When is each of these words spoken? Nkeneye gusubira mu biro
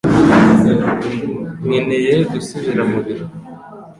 Nkeneye 1.65 2.13
gusubira 2.31 2.81
mu 2.91 2.99
biro 3.05 3.25